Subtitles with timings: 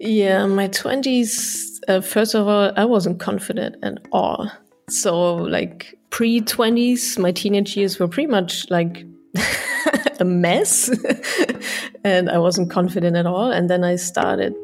[0.00, 4.50] Yeah, my 20s, uh, first of all, I wasn't confident at all.
[4.88, 9.04] So, like, pre 20s, my teenage years were pretty much like
[10.20, 10.90] a mess.
[12.04, 13.50] and I wasn't confident at all.
[13.50, 14.54] And then I started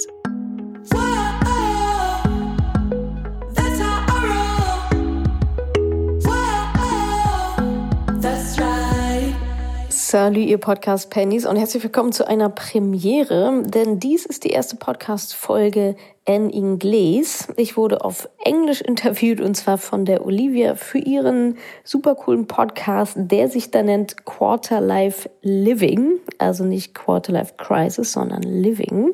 [10.18, 14.76] Salut, ihr Podcast Pennies und herzlich willkommen zu einer Premiere, denn dies ist die erste
[14.76, 17.46] Podcast-Folge en Inglés.
[17.58, 23.12] Ich wurde auf Englisch interviewt und zwar von der Olivia für ihren super coolen Podcast,
[23.18, 29.12] der sich da nennt Quarter Life Living, also nicht Quarter Life Crisis, sondern Living.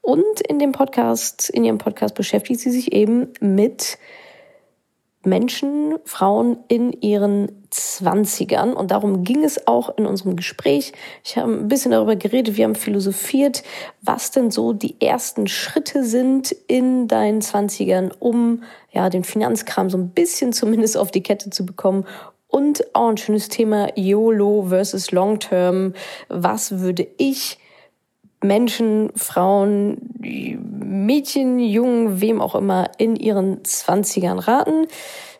[0.00, 3.98] Und in dem Podcast, in ihrem Podcast beschäftigt sie sich eben mit
[5.28, 8.72] Menschen, Frauen in ihren Zwanzigern.
[8.72, 10.92] Und darum ging es auch in unserem Gespräch.
[11.24, 13.62] Ich habe ein bisschen darüber geredet, wir haben philosophiert,
[14.02, 19.98] was denn so die ersten Schritte sind in deinen Zwanzigern, um ja den Finanzkram so
[19.98, 22.04] ein bisschen zumindest auf die Kette zu bekommen.
[22.46, 25.92] Und auch ein schönes Thema YOLO versus Long Term.
[26.28, 27.58] Was würde ich
[28.42, 34.86] Menschen, Frauen, Mädchen, Jungen, wem auch immer in ihren Zwanzigern raten.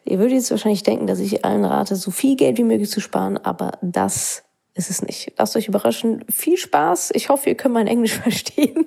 [0.04, 3.00] Ihr würdet jetzt wahrscheinlich denken, dass ich allen rate, so viel Geld wie möglich zu
[3.00, 5.32] sparen, aber das ist es nicht.
[5.36, 6.24] Lasst euch überraschen.
[6.30, 7.10] Viel Spaß.
[7.14, 8.86] Ich hoffe, ihr könnt mein Englisch verstehen.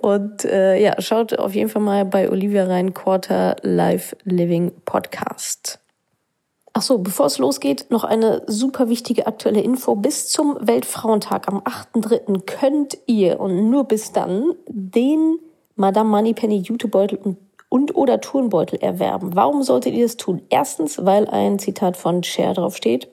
[0.00, 5.78] Und äh, ja, schaut auf jeden Fall mal bei Olivia rein, Quarter Life Living Podcast.
[6.78, 9.96] Ach so, bevor es losgeht, noch eine super wichtige aktuelle Info.
[9.96, 12.42] Bis zum Weltfrauentag am 8.3.
[12.46, 15.40] könnt ihr und nur bis dann den
[15.74, 17.36] Madame Moneypenny Jutebeutel und,
[17.68, 19.34] und oder Turnbeutel erwerben.
[19.34, 20.42] Warum solltet ihr das tun?
[20.50, 23.08] Erstens, weil ein Zitat von Cher draufsteht.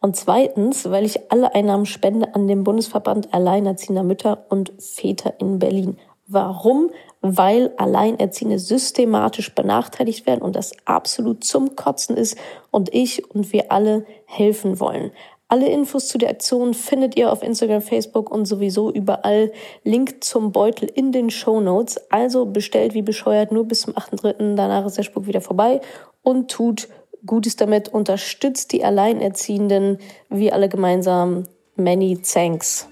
[0.00, 5.60] Und zweitens, weil ich alle Einnahmen spende an den Bundesverband Alleinerziehender Mütter und Väter in
[5.60, 5.96] Berlin.
[6.30, 6.90] Warum?
[7.22, 12.38] weil Alleinerziehende systematisch benachteiligt werden und das absolut zum Kotzen ist
[12.70, 15.10] und ich und wir alle helfen wollen.
[15.48, 19.50] Alle Infos zu der Aktion findet ihr auf Instagram, Facebook und sowieso überall.
[19.82, 22.00] Link zum Beutel in den Show Notes.
[22.10, 24.54] Also bestellt wie bescheuert nur bis zum 8.3.
[24.54, 25.80] Danach ist der Spuk wieder vorbei
[26.22, 26.88] und tut
[27.26, 27.88] Gutes damit.
[27.88, 29.98] Unterstützt die Alleinerziehenden.
[30.28, 31.46] Wir alle gemeinsam.
[31.74, 32.86] Many thanks.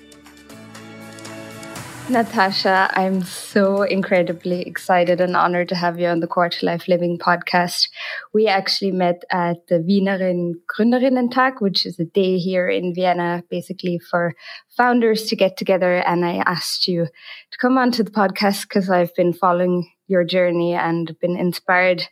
[2.11, 7.19] Natasha, I'm so incredibly excited and honored to have you on the Quarter Life Living
[7.19, 7.91] podcast.
[8.33, 13.99] We actually met at the Wienerin Gründerinnen-Tag, which is a day here in Vienna, basically
[13.99, 14.35] for
[14.75, 15.97] founders to get together.
[15.97, 17.09] And I asked you
[17.51, 22.05] to come onto the podcast because I've been following your journey and been inspired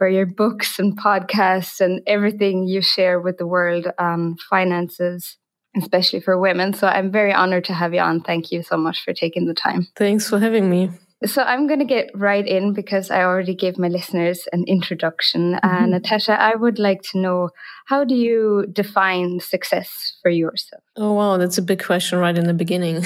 [0.00, 5.37] by your books and podcasts and everything you share with the world on finances
[5.76, 6.74] especially for women.
[6.74, 8.20] So I'm very honored to have you on.
[8.20, 9.86] Thank you so much for taking the time.
[9.96, 10.90] Thanks for having me.
[11.26, 15.54] So I'm going to get right in because I already gave my listeners an introduction.
[15.54, 15.68] Mm-hmm.
[15.68, 17.50] Uh, Natasha, I would like to know
[17.86, 20.82] how do you define success for yourself?
[20.96, 23.04] Oh, wow, that's a big question right in the beginning.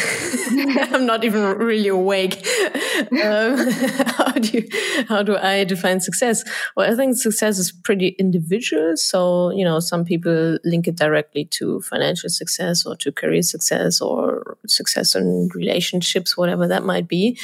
[0.92, 2.46] I'm not even really awake.
[2.92, 3.56] Um,
[4.26, 4.68] how do you,
[5.08, 6.44] how do I define success?
[6.76, 8.96] Well, I think success is pretty individual.
[8.96, 14.00] So, you know, some people link it directly to financial success or to career success
[14.00, 17.38] or success in relationships, whatever that might be.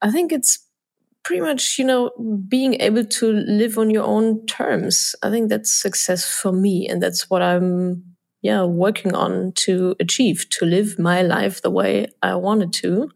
[0.00, 0.58] I think it's
[1.24, 2.10] pretty much, you know,
[2.48, 5.14] being able to live on your own terms.
[5.22, 6.88] I think that's success for me.
[6.88, 8.02] And that's what I'm,
[8.42, 13.08] yeah, working on to achieve, to live my life the way I wanted to.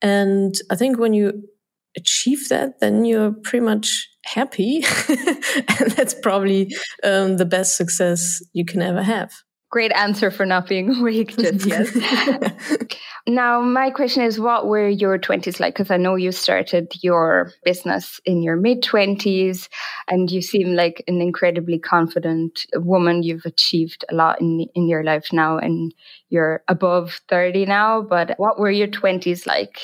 [0.00, 1.48] And I think when you
[1.96, 4.84] achieve that, then you're pretty much happy.
[5.08, 9.32] and that's probably um, the best success you can ever have.
[9.70, 12.98] Great answer for not being awake just yet.
[13.26, 15.74] now, my question is what were your 20s like?
[15.74, 19.68] Because I know you started your business in your mid 20s
[20.08, 23.22] and you seem like an incredibly confident woman.
[23.22, 25.94] You've achieved a lot in, in your life now and
[26.28, 28.02] you're above 30 now.
[28.02, 29.80] But what were your 20s like?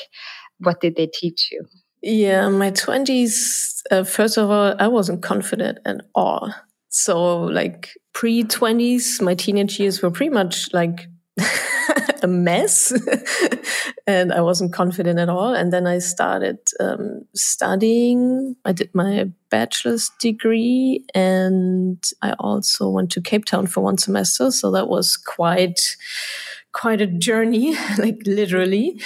[0.59, 1.65] What did they teach you?
[2.01, 6.53] Yeah, my 20s, uh, first of all, I wasn't confident at all.
[6.89, 11.07] So, like, pre 20s, my teenage years were pretty much like
[12.23, 12.93] a mess
[14.07, 15.53] and I wasn't confident at all.
[15.53, 18.55] And then I started um, studying.
[18.65, 24.51] I did my bachelor's degree and I also went to Cape Town for one semester.
[24.51, 25.95] So that was quite,
[26.71, 29.01] quite a journey, like literally.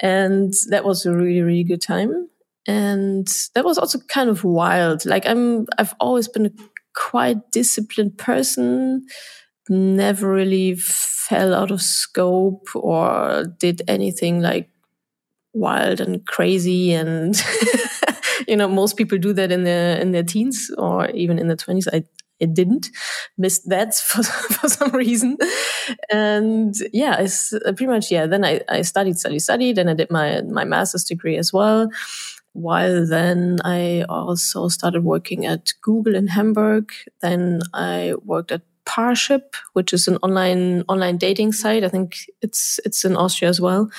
[0.00, 2.28] And that was a really, really good time.
[2.66, 5.04] And that was also kind of wild.
[5.04, 6.52] Like I'm, I've always been a
[6.94, 9.06] quite disciplined person,
[9.68, 14.68] never really fell out of scope or did anything like
[15.54, 17.40] wild and crazy and
[18.48, 21.56] you know most people do that in their in their teens or even in their
[21.56, 22.02] 20s i
[22.42, 22.88] it didn't
[23.38, 25.38] missed that for, for some reason.
[26.10, 30.10] And yeah it's pretty much yeah then I, I studied studied studied and i did
[30.10, 31.88] my my master's degree as well.
[32.52, 36.92] While then i also started working at google in hamburg.
[37.20, 41.84] Then i worked at parship which is an online online dating site.
[41.84, 43.90] I think it's it's in austria as well.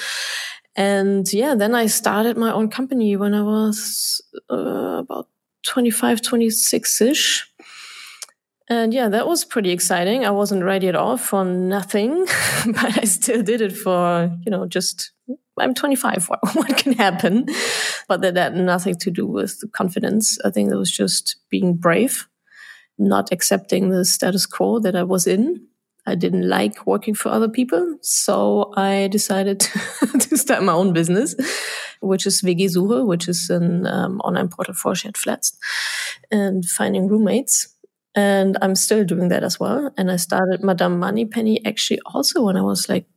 [0.76, 5.28] And yeah, then I started my own company when I was uh, about
[5.64, 7.53] 25, 26 ish.
[8.74, 10.26] And yeah, that was pretty exciting.
[10.26, 12.26] I wasn't ready at all for nothing,
[12.66, 15.12] but I still did it for, you know, just,
[15.60, 16.26] I'm 25.
[16.30, 17.46] What, what can happen?
[18.08, 20.40] But that had nothing to do with confidence.
[20.44, 22.28] I think it was just being brave,
[22.98, 25.68] not accepting the status quo that I was in
[26.06, 27.98] I didn't like working for other people.
[28.02, 29.60] So I decided
[30.20, 31.36] to start my own business,
[32.02, 35.58] which is WG which is an um, online portal for shared flats
[36.30, 37.73] and finding roommates.
[38.16, 39.92] And I'm still doing that as well.
[39.98, 43.08] And I started Madame Moneypenny actually also when I was like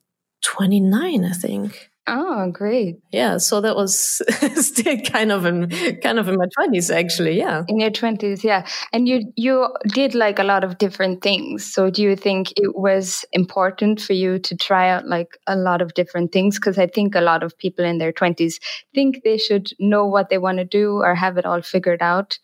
[0.43, 1.91] 29, I think.
[2.09, 2.99] Oh, great.
[3.11, 3.39] Yeah.
[3.39, 3.99] So that was
[4.55, 5.69] still kind of in
[6.01, 7.37] kind of in my twenties actually.
[7.37, 7.65] Yeah.
[7.67, 8.65] In your twenties, yeah.
[8.93, 11.65] And you you did like a lot of different things.
[11.65, 15.83] So do you think it was important for you to try out like a lot
[15.83, 16.61] of different things?
[16.61, 18.61] Because I think a lot of people in their twenties
[18.95, 22.39] think they should know what they want to do or have it all figured out.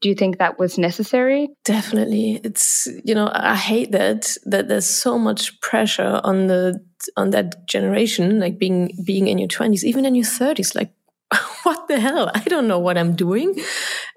[0.00, 1.48] Do you think that was necessary?
[1.64, 2.40] Definitely.
[2.44, 6.84] It's, you know, I hate that, that there's so much pressure on the,
[7.16, 10.92] on that generation, like being, being in your twenties, even in your thirties, like,
[11.62, 12.30] what the hell?
[12.34, 13.54] I don't know what I'm doing.
[13.56, 13.64] In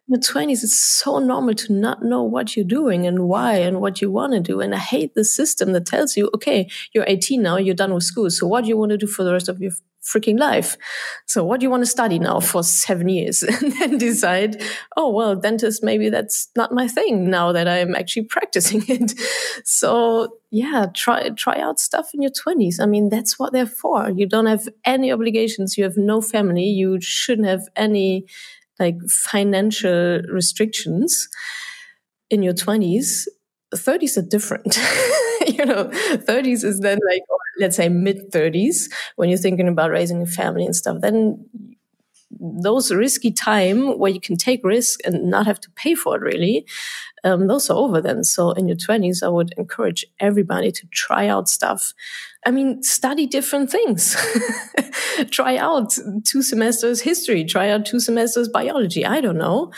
[0.07, 4.01] the 20s, it's so normal to not know what you're doing and why and what
[4.01, 4.59] you want to do.
[4.59, 8.03] And I hate the system that tells you, okay, you're 18 now, you're done with
[8.03, 8.29] school.
[8.29, 9.71] So what do you want to do for the rest of your
[10.09, 10.75] freaking life.
[11.27, 13.43] So what do you want to study now for seven years?
[13.59, 14.61] And then decide,
[14.95, 19.13] oh, well, dentist, maybe that's not my thing now that I'm actually practicing it.
[19.65, 22.79] So yeah, try, try out stuff in your twenties.
[22.79, 24.09] I mean, that's what they're for.
[24.09, 25.77] You don't have any obligations.
[25.77, 26.65] You have no family.
[26.65, 28.25] You shouldn't have any
[28.79, 31.27] like financial restrictions
[32.29, 33.27] in your twenties.
[33.75, 34.77] 30s are different.
[35.47, 37.21] you know, 30s is then like,
[37.59, 41.45] let's say mid 30s, when you're thinking about raising a family and stuff, then
[42.39, 46.21] those risky time where you can take risk and not have to pay for it
[46.21, 46.65] really,
[47.23, 48.23] um, those are over then.
[48.23, 51.93] So in your 20s, I would encourage everybody to try out stuff.
[52.45, 54.15] I mean, study different things.
[55.31, 59.05] try out two semesters history, try out two semesters biology.
[59.05, 59.71] I don't know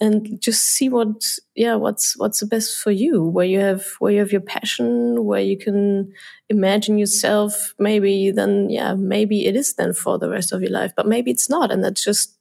[0.00, 1.22] and just see what
[1.54, 5.24] yeah what's what's the best for you where you have where you have your passion
[5.24, 6.12] where you can
[6.48, 7.74] imagine yourself.
[7.78, 11.30] Maybe then yeah maybe it is then for the rest of your life but maybe
[11.30, 12.38] it's not and that's just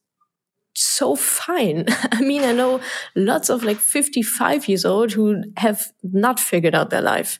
[0.79, 1.85] so fine.
[2.11, 2.79] I mean i know
[3.15, 7.39] lots of like 55 years old who have not figured out their life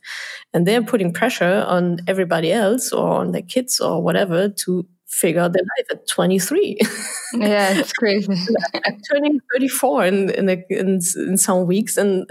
[0.54, 5.42] and they're putting pressure on everybody else or on their kids or whatever to figure
[5.42, 6.78] out their life at 23.
[7.34, 8.34] yeah, it's crazy.
[8.74, 12.30] I'm turning 34 in in, a, in in some weeks, and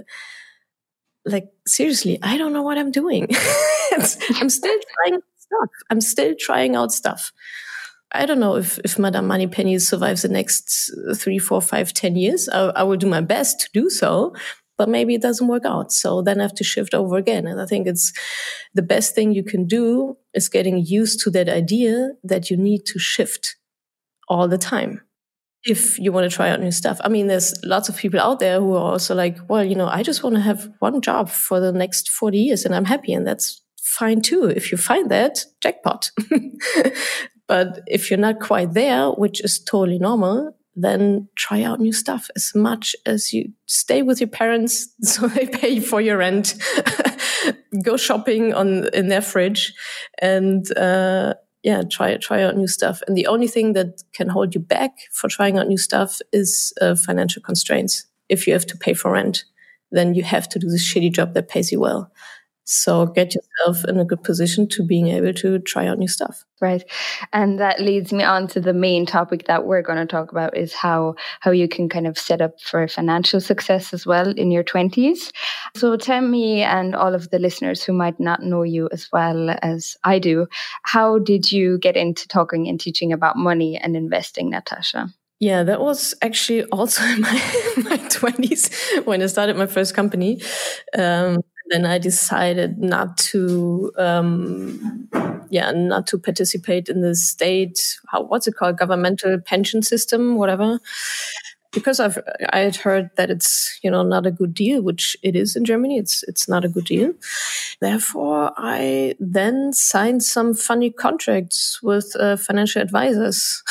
[1.24, 3.28] like seriously, I don't know what I'm doing.
[3.92, 5.70] I'm still trying stuff.
[5.90, 7.32] I'm still trying out stuff.
[8.12, 12.48] I don't know if, if Madame Moneypenny survives the next three, four, five, ten years.
[12.48, 14.34] I, I will do my best to do so,
[14.78, 15.92] but maybe it doesn't work out.
[15.92, 17.46] So then I have to shift over again.
[17.46, 18.12] And I think it's
[18.74, 22.84] the best thing you can do is getting used to that idea that you need
[22.86, 23.56] to shift
[24.28, 25.00] all the time
[25.66, 27.00] if you want to try out new stuff.
[27.02, 29.88] I mean, there's lots of people out there who are also like, well, you know,
[29.88, 33.12] I just want to have one job for the next 40 years and I'm happy.
[33.12, 34.44] And that's fine too.
[34.44, 36.10] If you find that, jackpot.
[37.48, 42.28] but if you're not quite there, which is totally normal, then try out new stuff
[42.36, 46.54] as much as you stay with your parents so they pay for your rent.
[47.82, 49.72] Go shopping on in their fridge
[50.20, 53.02] and uh, yeah try try out new stuff.
[53.06, 56.72] And the only thing that can hold you back for trying out new stuff is
[56.80, 58.06] uh, financial constraints.
[58.28, 59.44] If you have to pay for rent
[59.92, 62.10] then you have to do this shitty job that pays you well
[62.68, 66.44] so get yourself in a good position to being able to try out new stuff.
[66.60, 66.82] Right.
[67.32, 70.56] And that leads me on to the main topic that we're going to talk about
[70.56, 74.50] is how how you can kind of set up for financial success as well in
[74.50, 75.30] your 20s.
[75.76, 79.54] So tell me and all of the listeners who might not know you as well
[79.62, 80.48] as I do,
[80.82, 85.08] how did you get into talking and teaching about money and investing, Natasha?
[85.38, 87.32] Yeah, that was actually also in my,
[87.76, 90.40] my 20s when I started my first company.
[90.98, 95.08] Um, then I decided not to um,
[95.50, 98.78] yeah, not to participate in the state, how, what's it called?
[98.78, 100.80] Governmental pension system, whatever
[101.76, 102.18] because I've
[102.54, 105.64] I had heard that it's you know not a good deal, which it is in
[105.66, 105.98] Germany.
[105.98, 107.12] It's it's not a good deal.
[107.80, 113.62] Therefore, I then signed some funny contracts with uh, financial advisors,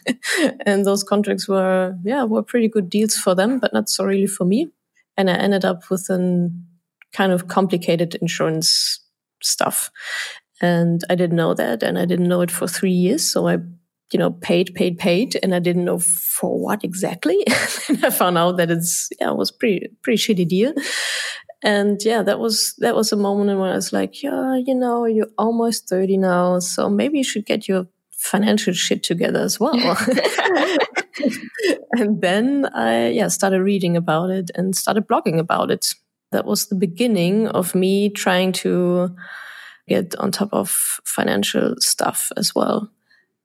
[0.66, 4.26] and those contracts were yeah were pretty good deals for them, but not so really
[4.26, 4.68] for me.
[5.16, 6.66] And I ended up with an
[7.14, 9.00] kind of complicated insurance
[9.42, 9.90] stuff.
[10.60, 13.24] And I didn't know that, and I didn't know it for three years.
[13.26, 13.58] So I
[14.12, 17.44] you know, paid, paid, paid, and I didn't know for what exactly.
[17.88, 20.72] and I found out that it's yeah, it was pretty pretty shitty deal.
[21.64, 25.06] And yeah, that was that was a moment when I was like, yeah, you know,
[25.06, 29.74] you're almost thirty now, so maybe you should get your financial shit together as well.
[31.92, 35.94] and then I yeah started reading about it and started blogging about it.
[36.34, 39.14] That was the beginning of me trying to
[39.88, 40.68] get on top of
[41.04, 42.90] financial stuff as well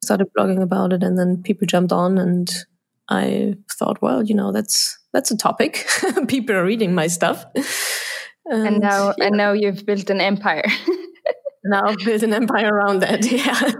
[0.03, 2.65] started blogging about it and then people jumped on and
[3.10, 5.88] I thought, well, you know, that's that's a topic.
[6.27, 7.43] people are reading my stuff.
[8.46, 9.25] And, and now yeah.
[9.25, 10.63] and now you've built an empire.
[11.63, 13.25] now I've built an empire around that.
[13.31, 13.72] Yeah.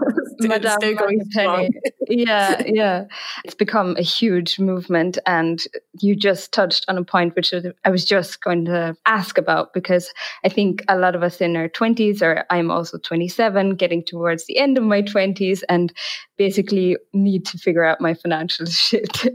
[0.48, 1.70] Madame still going strong.
[2.08, 3.04] yeah, yeah.
[3.44, 5.18] It's become a huge movement.
[5.26, 5.62] And
[6.00, 7.52] you just touched on a point which
[7.84, 10.12] I was just going to ask about because
[10.44, 14.46] I think a lot of us in our 20s, or I'm also 27, getting towards
[14.46, 15.92] the end of my 20s, and
[16.36, 19.26] basically need to figure out my financial shit.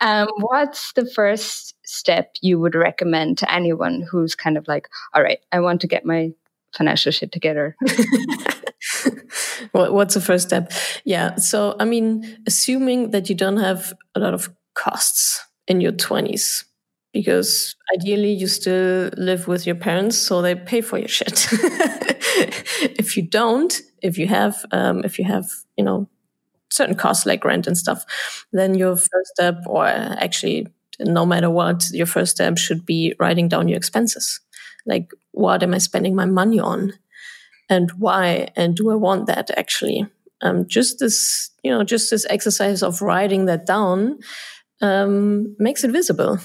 [0.00, 5.22] um, what's the first step you would recommend to anyone who's kind of like, all
[5.22, 6.32] right, I want to get my
[6.74, 7.76] financial shit together?
[9.72, 10.72] What's the first step?
[11.04, 11.36] Yeah.
[11.36, 16.64] So, I mean, assuming that you don't have a lot of costs in your 20s,
[17.12, 21.48] because ideally you still live with your parents, so they pay for your shit.
[21.52, 26.08] if you don't, if you have, um, if you have, you know,
[26.70, 28.04] certain costs like rent and stuff,
[28.52, 30.66] then your first step, or actually,
[31.00, 34.40] no matter what, your first step should be writing down your expenses.
[34.86, 36.92] Like, what am I spending my money on?
[37.74, 40.06] And why and do I want that actually?
[40.42, 44.18] Um, just this, you know, just this exercise of writing that down
[44.80, 46.38] um, makes it visible.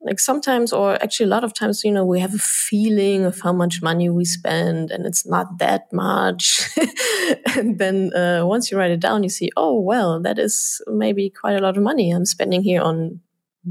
[0.00, 3.40] Like sometimes, or actually a lot of times, you know, we have a feeling of
[3.40, 6.68] how much money we spend and it's not that much.
[7.56, 11.30] and then uh, once you write it down, you see, oh, well, that is maybe
[11.30, 13.20] quite a lot of money I'm spending here on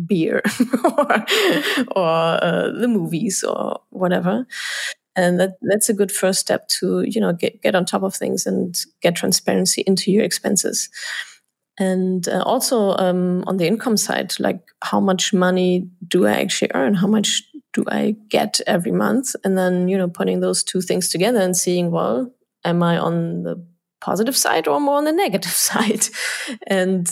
[0.06, 0.42] beer
[0.84, 1.26] or,
[1.96, 2.10] or
[2.44, 4.46] uh, the movies or whatever
[5.16, 8.16] and that that's a good first step to you know get get on top of
[8.16, 10.90] things and get transparency into your expenses.
[11.78, 16.72] And uh, also um, on the income side like how much money do i actually
[16.74, 16.94] earn?
[16.94, 17.44] How much
[17.74, 19.36] do i get every month?
[19.44, 22.32] And then you know putting those two things together and seeing well
[22.64, 23.66] am i on the
[24.02, 26.08] positive side or more on the negative side?
[26.68, 27.10] And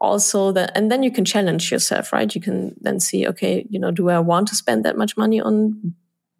[0.00, 2.34] also that and then you can challenge yourself right?
[2.34, 5.40] You can then see okay you know do i want to spend that much money
[5.40, 5.94] on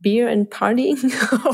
[0.05, 1.01] beer and partying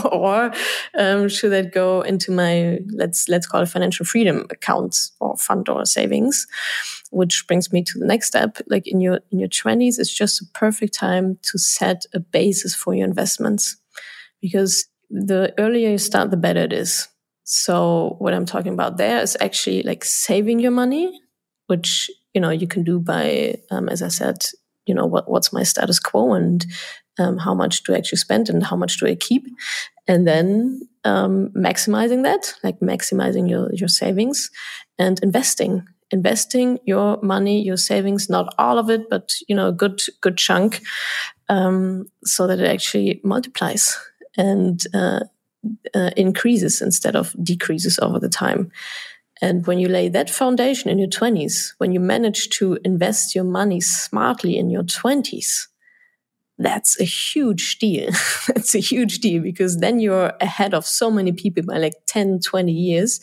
[0.12, 0.52] or
[0.98, 5.68] um, should that go into my let's let's call it financial freedom accounts or fund
[5.68, 6.46] or savings
[7.10, 8.58] which brings me to the next step.
[8.68, 12.74] Like in your in your 20s it's just a perfect time to set a basis
[12.74, 13.76] for your investments
[14.40, 17.08] because the earlier you start the better it is.
[17.44, 21.20] So what i'm talking about there is actually like saving your money
[21.66, 24.36] which you know you can do by um, as i said
[24.86, 26.64] you know what, what's my status quo and
[27.18, 29.46] um, how much do I actually spend and how much do I keep,
[30.06, 34.50] and then um, maximizing that, like maximizing your your savings
[34.98, 39.72] and investing, investing your money, your savings, not all of it, but you know, a
[39.72, 40.82] good good chunk,
[41.48, 43.96] um, so that it actually multiplies
[44.36, 45.20] and uh,
[45.94, 48.70] uh, increases instead of decreases over the time.
[49.42, 53.44] And when you lay that foundation in your 20s, when you manage to invest your
[53.44, 55.68] money smartly in your 20s,
[56.60, 58.10] that's a huge deal.
[58.48, 62.40] that's a huge deal because then you're ahead of so many people by like 10,
[62.40, 63.20] 20 years.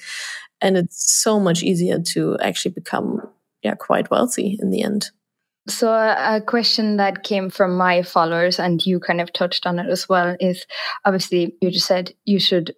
[0.60, 3.22] And it's so much easier to actually become
[3.64, 5.12] yeah, quite wealthy in the end.
[5.68, 9.90] So, a question that came from my followers, and you kind of touched on it
[9.90, 10.66] as well, is
[11.04, 12.74] obviously you just said you should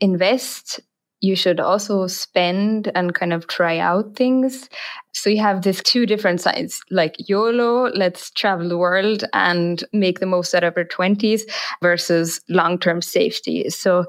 [0.00, 0.80] invest
[1.20, 4.68] you should also spend and kind of try out things.
[5.12, 10.20] So you have these two different sides, like YOLO, let's travel the world and make
[10.20, 11.42] the most out of our 20s
[11.82, 13.68] versus long-term safety.
[13.68, 14.04] So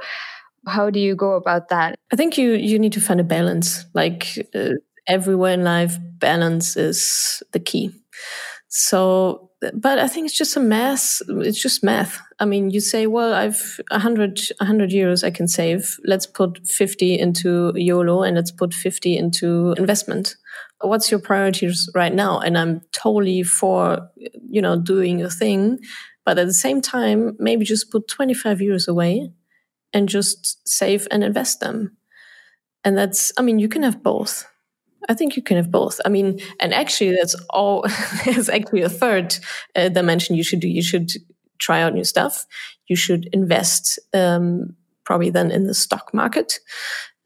[0.67, 1.97] how do you go about that?
[2.11, 3.85] I think you you need to find a balance.
[3.93, 4.73] Like uh,
[5.07, 7.91] everywhere in life, balance is the key.
[8.69, 11.21] So, but I think it's just a mess.
[11.27, 12.21] It's just math.
[12.39, 15.97] I mean, you say, well, I've a hundred, a hundred euros I can save.
[16.05, 20.35] Let's put 50 into YOLO and let's put 50 into investment.
[20.81, 22.39] What's your priorities right now?
[22.39, 25.79] And I'm totally for, you know, doing a thing.
[26.23, 29.31] But at the same time, maybe just put 25 euros away
[29.93, 31.97] and just save and invest them.
[32.83, 34.45] And that's, I mean, you can have both.
[35.07, 35.99] I think you can have both.
[36.05, 37.85] I mean, and actually, that's all.
[38.25, 39.35] there's actually a third
[39.75, 40.67] uh, dimension you should do.
[40.67, 41.11] You should
[41.59, 42.45] try out new stuff.
[42.87, 44.75] You should invest, um,
[45.05, 46.59] probably then in the stock market,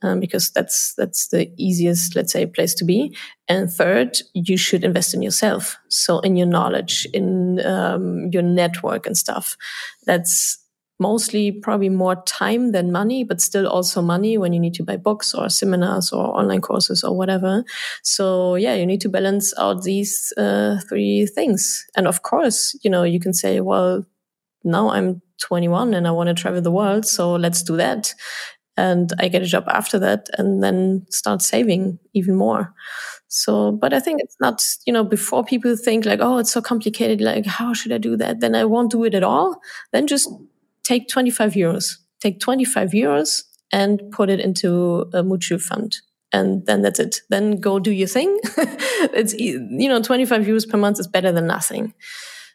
[0.02, 3.16] um, because that's that's the easiest, let's say, place to be.
[3.48, 5.78] And third, you should invest in yourself.
[5.90, 9.56] So in your knowledge, in um, your network and stuff.
[10.06, 10.58] That's
[11.00, 14.98] mostly probably more time than money, but still also money when you need to buy
[14.98, 17.64] books or seminars or online courses or whatever.
[18.04, 21.86] So yeah, you need to balance out these uh, three things.
[21.96, 24.06] And of course, you know, you can say, well,
[24.64, 27.06] now I'm 21 and I want to travel the world.
[27.06, 28.14] So let's do that.
[28.76, 32.74] And I get a job after that and then start saving even more.
[33.28, 36.62] So, but I think it's not, you know, before people think like, oh, it's so
[36.62, 37.22] complicated.
[37.22, 38.40] Like, how should I do that?
[38.40, 39.58] Then I won't do it at all.
[39.92, 40.30] Then just
[40.84, 45.98] take 25 euros, take 25 euros and put it into a mutual fund.
[46.32, 47.22] And then that's it.
[47.30, 48.40] Then go do your thing.
[49.14, 51.94] it's, you know, 25 euros per month is better than nothing.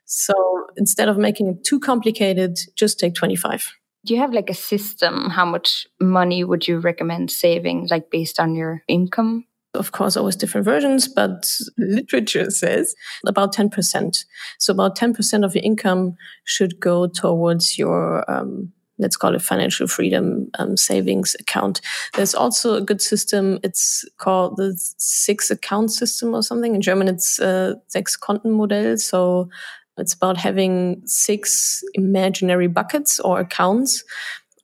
[0.05, 0.35] So
[0.77, 3.73] instead of making it too complicated, just take 25.
[4.05, 5.31] Do you have like a system?
[5.31, 9.45] How much money would you recommend saving, like based on your income?
[9.75, 12.95] Of course, always different versions, but literature says
[13.27, 14.25] about 10%.
[14.59, 19.87] So about 10% of your income should go towards your, um, let's call it financial
[19.87, 21.81] freedom um, savings account.
[22.15, 23.59] There's also a good system.
[23.63, 26.75] It's called the six account system or something.
[26.75, 28.99] In German, it's uh, sechs Kontenmodell.
[28.99, 29.51] So
[29.99, 34.03] it's about having six imaginary buckets or accounts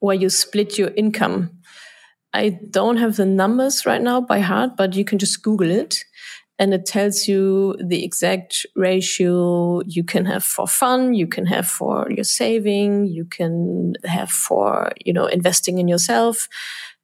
[0.00, 1.50] where you split your income
[2.34, 6.04] I don't have the numbers right now by heart, but you can just Google it
[6.58, 11.66] and it tells you the exact ratio you can have for fun, you can have
[11.66, 16.48] for your saving, you can have for, you know, investing in yourself.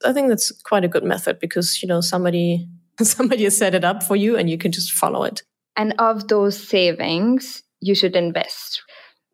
[0.05, 2.69] I think that's quite a good method because, you know, somebody,
[3.03, 5.43] somebody has set it up for you and you can just follow it.
[5.77, 8.83] And of those savings, you should invest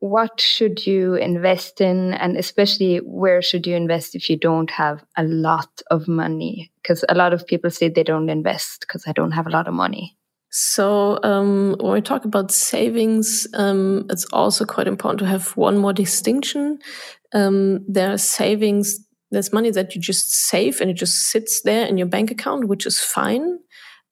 [0.01, 2.13] what should you invest in?
[2.15, 6.71] And especially where should you invest if you don't have a lot of money?
[6.83, 9.69] Because a lot of people say they don't invest because i don't have a lot
[9.69, 10.17] of money.
[10.51, 15.79] So um, when we talk about savings um, it's also quite important to have one
[15.79, 16.79] more distinction.
[17.35, 18.99] Um, there are savings
[19.33, 22.69] there's money that you just save and it just sits there in your bank account
[22.69, 23.59] which is fine.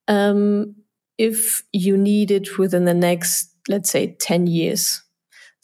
[0.08, 0.74] Um,
[1.18, 5.03] if you need it within the next let's say 10 years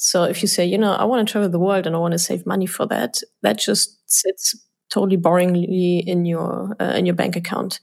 [0.02, 2.12] so if you say, you know, I want to travel the world and I want
[2.12, 4.56] to save money for that, that just sits
[4.88, 7.80] totally boringly in your uh, in your bank account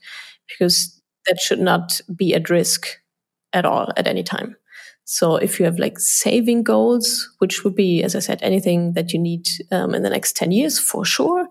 [0.48, 2.88] because that should not be at risk
[3.52, 4.56] at all at any time.
[5.04, 9.12] So if you have like saving goals, which would be, as I said, anything that
[9.12, 11.46] you need um, in the next 10 years for sure,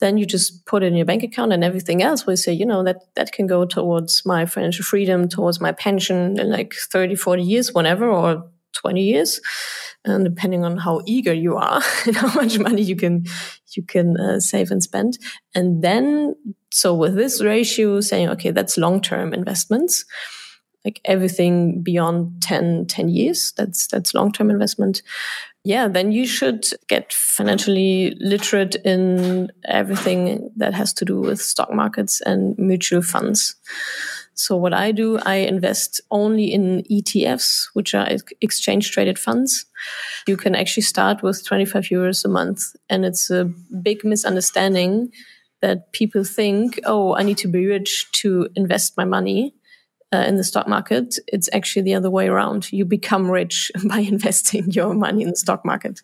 [0.00, 2.66] then you just put it in your bank account and everything else will say, you
[2.66, 7.14] know, that, that can go towards my financial freedom, towards my pension in like 30,
[7.14, 9.40] 40 years, whenever, or 20 years
[10.04, 13.24] and depending on how eager you are and how much money you can
[13.76, 15.18] you can uh, save and spend.
[15.54, 16.34] And then
[16.72, 20.04] so with this ratio saying okay that's long term investments
[20.84, 25.02] like everything beyond 10 10 years that's that's long term investment.
[25.62, 31.72] Yeah then you should get financially literate in everything that has to do with stock
[31.72, 33.56] markets and mutual funds
[34.40, 38.08] so what I do, I invest only in ETFs, which are
[38.40, 39.66] exchange traded funds.
[40.26, 42.74] You can actually start with 25 euros a month.
[42.88, 43.44] And it's a
[43.82, 45.12] big misunderstanding
[45.60, 49.54] that people think, oh, I need to be rich to invest my money.
[50.12, 52.72] Uh, in the stock market, it's actually the other way around.
[52.72, 56.00] You become rich by investing your money in the stock market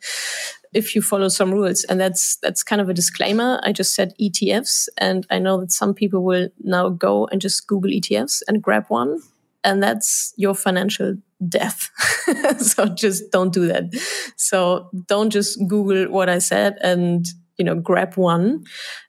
[0.77, 1.85] if you follow some rules.
[1.85, 3.59] And that's, that's kind of a disclaimer.
[3.63, 7.67] I just said ETFs and I know that some people will now go and just
[7.67, 9.21] Google ETFs and grab one.
[9.65, 11.17] And that's your financial
[11.49, 11.91] death.
[12.59, 13.85] so just don't do that.
[14.37, 18.65] So don't just Google what I said and, you know, grab one.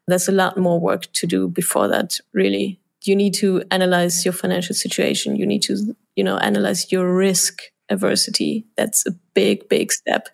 [0.08, 2.80] There's a lot more work to do before that, really.
[3.03, 5.36] You need to analyze your financial situation.
[5.36, 8.65] You need to, you know, analyze your risk adversity.
[8.75, 10.30] That's a big, big step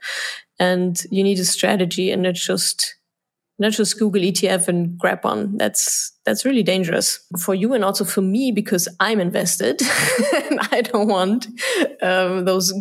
[0.59, 2.95] and you need a strategy and not just
[3.59, 5.57] not just Google ETF and grab one.
[5.57, 9.81] That's that's really dangerous for you and also for me because I'm invested
[10.49, 11.47] and I don't want
[12.01, 12.73] um, those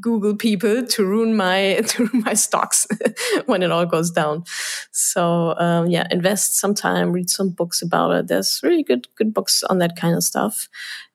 [0.00, 2.86] Google people to ruin my to ruin my stocks
[3.46, 4.44] when it all goes down.
[4.92, 8.28] So um, yeah, invest some time, read some books about it.
[8.28, 10.68] There's really good good books on that kind of stuff.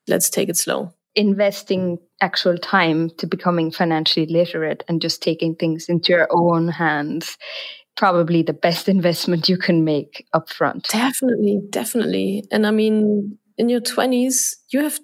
[0.08, 5.88] Let's take it slow investing actual time to becoming financially literate and just taking things
[5.88, 7.38] into your own hands
[7.95, 10.88] probably the best investment you can make upfront.
[10.89, 12.43] Definitely, definitely.
[12.51, 14.99] And I mean, in your 20s, you have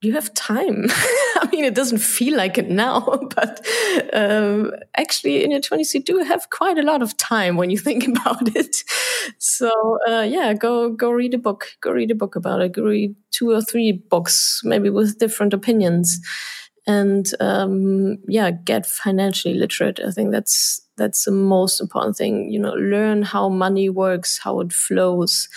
[0.00, 0.86] you have time.
[0.90, 3.00] I mean, it doesn't feel like it now,
[3.34, 3.66] but
[4.12, 7.78] um, actually, in your 20s, you do have quite a lot of time when you
[7.88, 8.76] think about it.
[9.38, 11.66] So, uh, yeah, go go read a book.
[11.80, 12.72] Go read a book about it.
[12.72, 16.20] Go read two or three books, maybe with different opinions,
[16.86, 20.00] and um, yeah, get financially literate.
[20.00, 22.50] I think that's that's the most important thing.
[22.50, 25.48] You know, learn how money works, how it flows,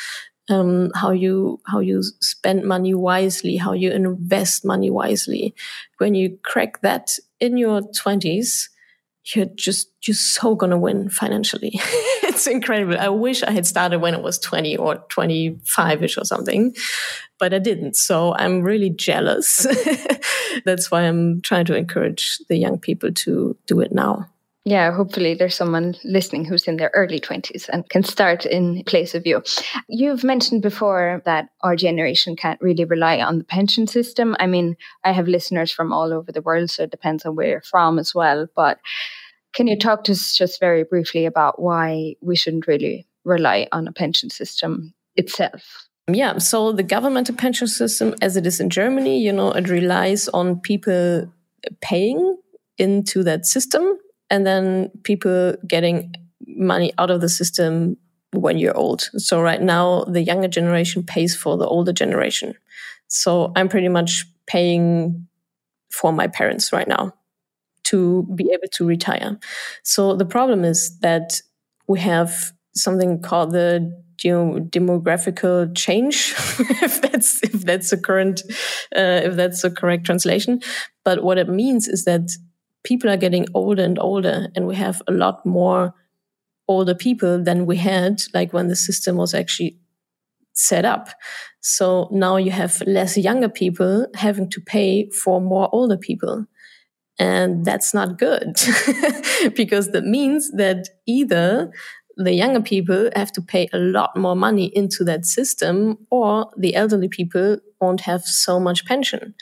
[0.50, 5.56] um, how you how you spend money wisely, how you invest money wisely.
[5.98, 8.70] When you crack that in your twenties,
[9.36, 11.72] you're just you're so gonna win financially.
[12.24, 12.98] it's incredible.
[12.98, 16.76] I wish I had started when I was twenty or twenty five ish or something,
[17.40, 17.96] but I didn't.
[17.96, 19.68] So I'm really jealous.
[20.66, 24.31] That's why I'm trying to encourage the young people to do it now
[24.64, 29.16] yeah, hopefully there's someone listening who's in their early 20s and can start in place
[29.16, 29.42] of you.
[29.88, 34.36] You've mentioned before that our generation can't really rely on the pension system.
[34.40, 37.48] I mean, I have listeners from all over the world, so it depends on where
[37.48, 38.48] you're from as well.
[38.56, 38.80] But
[39.54, 43.88] can you talk to us just very briefly about why we shouldn't really rely on
[43.88, 45.88] a pension system itself?
[46.08, 50.28] Yeah, so the governmental pension system, as it is in Germany, you know, it relies
[50.30, 51.32] on people
[51.82, 52.38] paying
[52.78, 53.98] into that system
[54.32, 56.16] and then people getting
[56.48, 57.98] money out of the system
[58.34, 59.10] when you're old.
[59.18, 62.56] So right now, the younger generation pays for the older generation.
[63.10, 65.28] So I'm pretty much paying
[65.92, 67.14] for my parents right now
[67.84, 69.38] to be able to retire.
[69.84, 71.42] So the problem is that
[71.88, 76.34] we have something called the demographical change,
[76.82, 78.44] if that's if that's a current
[78.96, 80.62] uh, if that's a correct translation.
[81.04, 82.32] But what it means is that
[82.84, 85.94] people are getting older and older, and we have a lot more
[86.68, 89.78] older people than we had, like when the system was actually
[90.54, 91.10] set up.
[91.62, 96.46] So now you have less younger people having to pay for more older people.
[97.20, 98.60] And that's not good
[99.56, 101.72] because that means that either
[102.18, 106.76] the younger people have to pay a lot more money into that system or the
[106.76, 109.34] elderly people won't have so much pension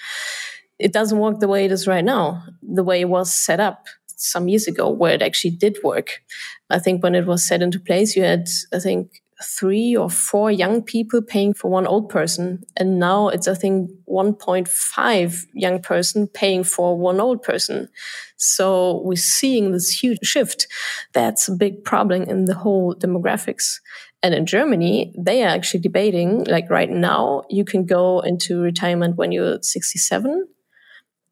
[0.79, 3.85] it doesn't work the way it is right now, the way it was set up
[4.07, 6.21] some years ago, where it actually did work.
[6.69, 10.51] I think when it was set into place, you had, I think, three or four
[10.51, 12.61] young people paying for one old person.
[12.75, 17.87] And now it's, I think, 1.5 young person paying for one old person.
[18.35, 20.67] So we're seeing this huge shift.
[21.13, 23.79] That's a big problem in the whole demographics.
[24.21, 29.15] And in Germany, they are actually debating, like right now, you can go into retirement
[29.15, 30.47] when you're 67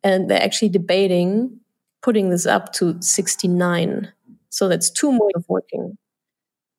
[0.08, 1.60] and they're actually debating
[2.02, 4.12] putting this up to 69.
[4.50, 5.98] So that's two more of working.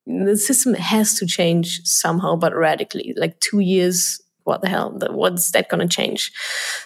[0.07, 3.13] The system has to change somehow, but radically.
[3.17, 4.99] Like two years, what the hell?
[5.11, 6.33] What's that going to change?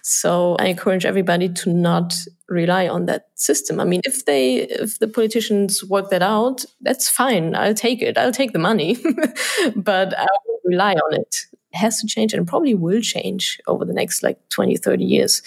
[0.03, 2.17] So I encourage everybody to not
[2.49, 3.79] rely on that system.
[3.79, 7.55] I mean, if they, if the politicians work that out, that's fine.
[7.55, 8.19] I'll take it.
[8.19, 8.97] I'll take the money,
[9.77, 11.37] but I won't rely on it.
[11.73, 15.43] It has to change and probably will change over the next like 20, 30 years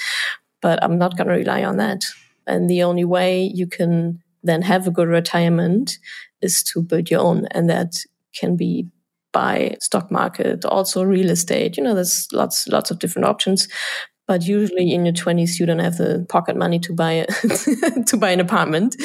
[0.66, 2.06] but I'm not going to rely on that.
[2.48, 6.00] And the only way you can then have a good retirement
[6.42, 7.46] is to build your own.
[7.52, 7.94] And that
[8.34, 8.88] can be
[9.32, 11.78] by stock market, also real estate.
[11.78, 13.68] You know, there's lots, lots of different options.
[14.26, 17.26] But usually in your twenties, you don't have the pocket money to buy a,
[18.08, 18.96] to buy an apartment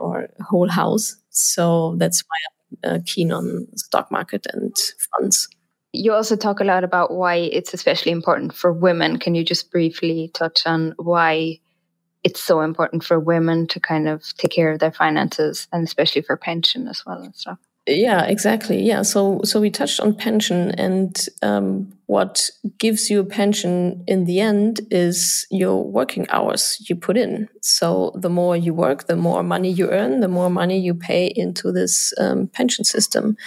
[0.00, 1.16] or a whole house.
[1.30, 4.76] So that's why I'm uh, keen on stock market and
[5.16, 5.48] funds.
[5.92, 9.18] You also talk a lot about why it's especially important for women.
[9.18, 11.60] Can you just briefly touch on why
[12.24, 16.22] it's so important for women to kind of take care of their finances and especially
[16.22, 17.58] for pension as well and stuff?
[17.88, 18.82] Yeah, exactly.
[18.82, 24.26] Yeah, so so we touched on pension, and um, what gives you a pension in
[24.26, 27.48] the end is your working hours you put in.
[27.62, 31.32] So the more you work, the more money you earn, the more money you pay
[31.34, 33.38] into this um, pension system,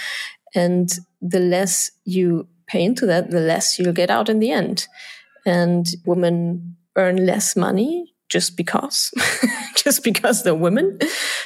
[0.55, 0.89] and
[1.21, 4.87] the less you pay into that, the less you'll get out in the end.
[5.45, 9.11] And women earn less money just because,
[9.75, 10.97] just because they're women.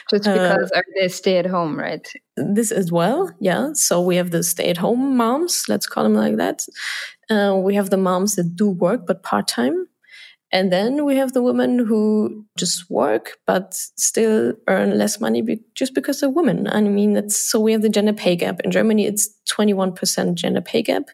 [0.09, 2.07] Just uh, because uh, they stay at home, right?
[2.37, 3.69] This as well, yeah.
[3.73, 6.65] So we have the stay at home moms, let's call them like that.
[7.29, 9.87] Uh, we have the moms that do work but part time.
[10.55, 15.61] And then we have the women who just work but still earn less money be-
[15.75, 16.67] just because they're women.
[16.67, 18.61] I mean, so we have the gender pay gap.
[18.61, 21.09] In Germany, it's 21% gender pay gap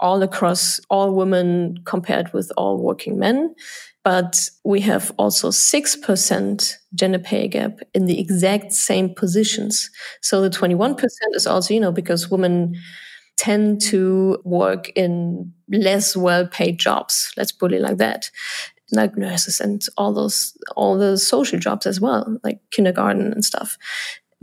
[0.00, 3.54] all across all women compared with all working men.
[4.04, 9.90] But we have also 6% gender pay gap in the exact same positions.
[10.22, 10.96] So the 21%
[11.34, 12.74] is also, you know, because women
[13.36, 17.32] tend to work in less well paid jobs.
[17.36, 18.30] Let's put it like that.
[18.92, 23.78] Like nurses and all those, all the social jobs as well, like kindergarten and stuff.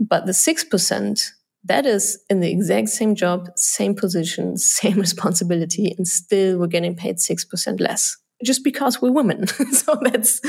[0.00, 1.30] But the 6%,
[1.64, 6.96] that is in the exact same job, same position, same responsibility, and still we're getting
[6.96, 9.46] paid 6% less just because we're women.
[9.72, 10.40] so that's,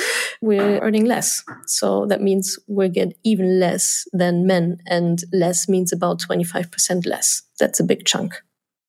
[0.42, 1.44] we're earning less.
[1.66, 7.44] So that means we get even less than men and less means about 25% less.
[7.60, 8.36] That's a big chunk.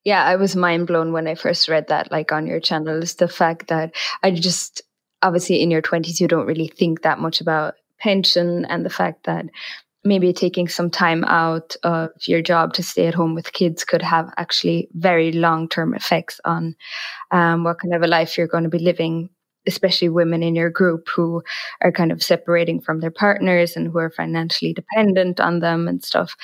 [0.04, 3.14] Yeah, I was mind blown when I first read that, like on your channel, is
[3.14, 4.82] the fact that I just,
[5.22, 9.24] obviously in your 20s, you don't really think that much about pension and the fact
[9.24, 9.46] that
[10.04, 14.02] maybe taking some time out of your job to stay at home with kids could
[14.02, 16.74] have actually very long term effects on
[17.30, 19.30] um, what kind of a life you're going to be living
[19.66, 21.42] especially women in your group who
[21.82, 26.04] are kind of separating from their partners and who are financially dependent on them and
[26.04, 26.34] stuff.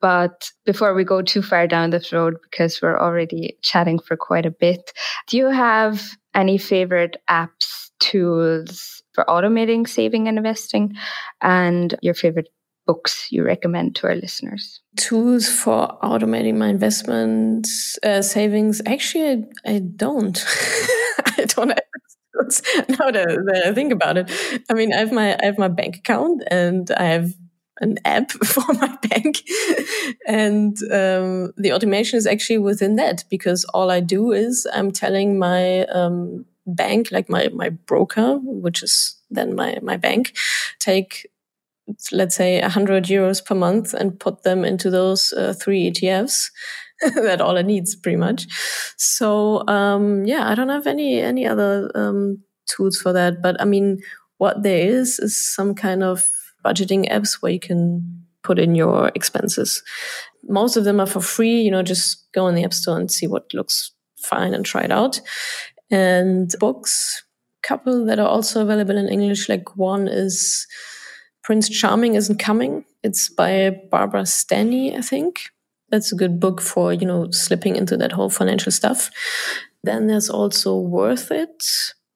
[0.00, 4.46] But before we go too far down this road, because we're already chatting for quite
[4.46, 4.92] a bit,
[5.26, 10.94] do you have any favorite apps, tools for automating saving and investing,
[11.42, 12.48] and your favorite
[12.86, 14.80] books you recommend to our listeners?
[14.96, 17.66] Tools for automating my investment
[18.02, 18.82] uh, savings.
[18.86, 20.44] Actually, I, I don't.
[21.38, 21.78] I don't have
[22.32, 24.30] tools now that, that I think about it.
[24.70, 27.32] I mean, I have my I have my bank account and I have
[27.80, 29.42] an app for my bank
[30.26, 35.38] and um, the automation is actually within that because all i do is i'm telling
[35.38, 40.34] my um, bank like my my broker which is then my my bank
[40.78, 41.26] take
[42.12, 46.50] let's say 100 euros per month and put them into those uh, three ETFs.
[47.16, 48.46] that all it needs pretty much.
[48.96, 53.42] So, um, yeah, I don't have any, any other, um, tools for that.
[53.42, 53.98] But I mean,
[54.38, 56.24] what there is, is some kind of
[56.64, 59.82] budgeting apps where you can put in your expenses.
[60.44, 61.60] Most of them are for free.
[61.60, 64.82] You know, just go in the app store and see what looks fine and try
[64.82, 65.20] it out.
[65.90, 67.24] And books,
[67.62, 69.48] couple that are also available in English.
[69.48, 70.66] Like one is,
[71.42, 72.84] Prince Charming Isn't Coming.
[73.02, 75.50] It's by Barbara Stanny, I think.
[75.90, 79.10] That's a good book for, you know, slipping into that whole financial stuff.
[79.82, 81.64] Then there's also Worth It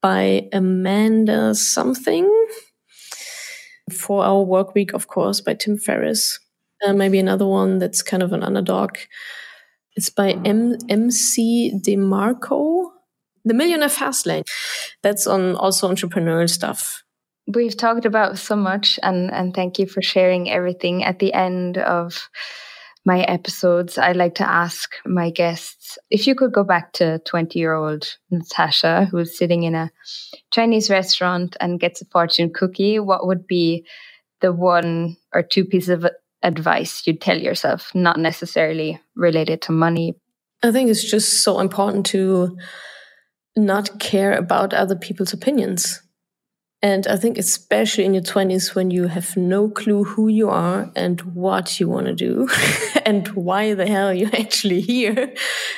[0.00, 2.30] by Amanda something.
[3.92, 6.38] Four Hour Work Week, of course, by Tim Ferriss.
[6.84, 8.98] Uh, maybe another one that's kind of an underdog.
[9.96, 12.90] It's by M- MC DeMarco.
[13.44, 14.44] The Millionaire Fastlane.
[15.02, 17.04] That's on also entrepreneurial stuff.
[17.54, 21.04] We've talked about so much, and, and thank you for sharing everything.
[21.04, 22.28] At the end of
[23.04, 27.56] my episodes, I like to ask my guests if you could go back to 20
[27.56, 29.92] year old Natasha, who's sitting in a
[30.52, 33.86] Chinese restaurant and gets a fortune cookie, what would be
[34.40, 36.06] the one or two pieces of
[36.42, 40.14] advice you'd tell yourself, not necessarily related to money?
[40.64, 42.56] I think it's just so important to
[43.56, 46.02] not care about other people's opinions
[46.82, 50.90] and I think, especially in your 20s, when you have no clue who you are
[50.94, 52.48] and what you want to do
[53.06, 55.32] and why the hell you're actually here,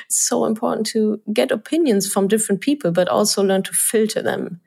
[0.06, 4.60] it's so important to get opinions from different people, but also learn to filter them.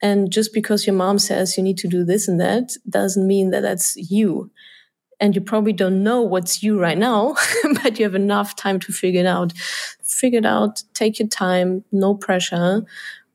[0.00, 3.50] And just because your mom says you need to do this and that doesn't mean
[3.50, 4.50] that that's you.
[5.18, 7.34] And you probably don't know what's you right now,
[7.82, 9.52] but you have enough time to figure it out.
[10.02, 12.84] Figure it out, take your time, no pressure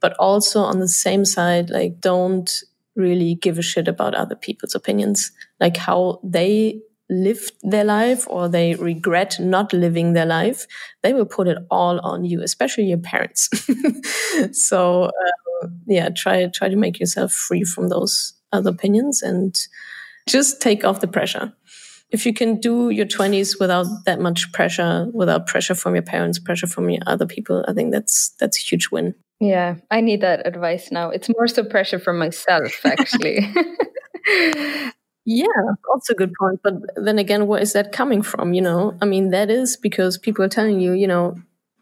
[0.01, 2.63] but also on the same side, like don't
[2.95, 8.47] really give a shit about other people's opinions, like how they lived their life or
[8.47, 10.65] they regret not living their life,
[11.03, 13.49] they will put it all on you, especially your parents.
[14.53, 19.55] so uh, yeah, try try to make yourself free from those other opinions and
[20.27, 21.53] just take off the pressure.
[22.11, 26.39] If you can do your 20s without that much pressure, without pressure from your parents,
[26.39, 29.15] pressure from your other people, I think that's that's a huge win.
[29.41, 31.09] Yeah, I need that advice now.
[31.09, 33.39] It's more so pressure for myself, actually.
[35.25, 35.47] yeah,
[35.91, 36.59] also a good point.
[36.63, 38.53] But then again, where is that coming from?
[38.53, 41.35] You know, I mean, that is because people are telling you, you know,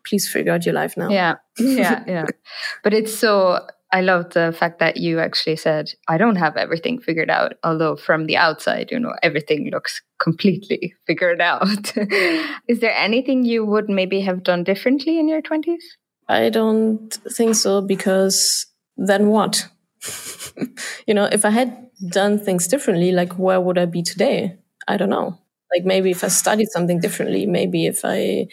[0.07, 1.09] please figure out your life now.
[1.09, 2.25] Yeah, yeah, yeah.
[2.81, 3.59] But it's so
[3.91, 7.55] I love the fact that you actually said, I don't have everything figured out.
[7.63, 11.91] Although from the outside, you know, everything looks completely figured out.
[12.69, 15.83] Is there anything you would maybe have done differently in your 20s?
[16.29, 19.67] I don't think so because then what?
[21.07, 24.57] you know, if I had done things differently, like where would I be today?
[24.87, 25.39] I don't know.
[25.75, 28.47] Like maybe if I studied something differently, maybe if I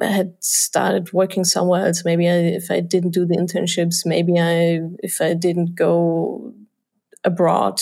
[0.00, 2.04] had started working somewhere else.
[2.04, 6.52] Maybe I, if I didn't do the internships, maybe I, if I didn't go
[7.24, 7.80] abroad,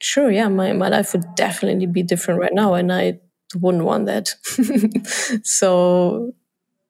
[0.00, 2.74] sure, yeah, my, my life would definitely be different right now.
[2.74, 3.20] And I
[3.54, 4.34] wouldn't want that.
[5.44, 6.34] so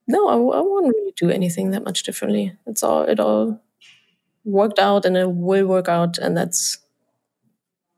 [0.09, 2.57] no, I, I wouldn't really do anything that much differently.
[2.67, 3.61] It's all, it all
[4.45, 6.19] worked out and it will work out.
[6.19, 6.79] And that's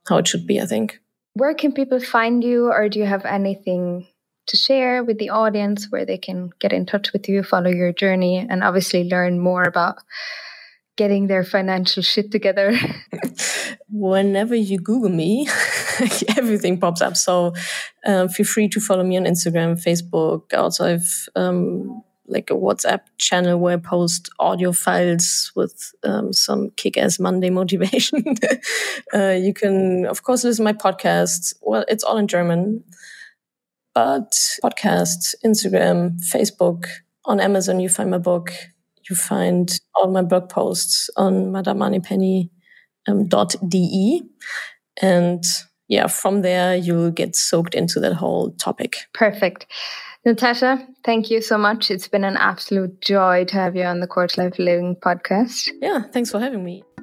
[0.08, 1.00] how it should be, I think.
[1.34, 4.06] Where can people find you or do you have anything
[4.48, 7.92] to share with the audience where they can get in touch with you, follow your
[7.92, 9.96] journey, and obviously learn more about
[10.98, 12.76] getting their financial shit together?
[13.88, 15.48] Whenever you Google me,
[16.36, 17.16] everything pops up.
[17.16, 17.54] So
[18.04, 20.52] um, feel free to follow me on Instagram, Facebook.
[20.52, 25.94] Also, I also have um, like a WhatsApp channel where I post audio files with
[26.02, 28.22] um, some kick-ass Monday motivation.
[29.14, 31.54] uh, you can, of course, listen to my podcast.
[31.62, 32.84] Well, it's all in German
[33.98, 34.30] but
[34.62, 36.86] podcasts, Instagram, Facebook,
[37.24, 38.52] on Amazon, you find my book.
[39.08, 42.48] You find all my blog posts on madamemoneypenny.de.
[43.08, 44.30] Um,
[45.00, 45.44] and
[45.88, 48.96] yeah, from there, you'll get soaked into that whole topic.
[49.14, 49.66] Perfect.
[50.24, 51.90] Natasha, thank you so much.
[51.90, 55.70] It's been an absolute joy to have you on the Quarter Life Living podcast.
[55.80, 56.82] Yeah, thanks for having me.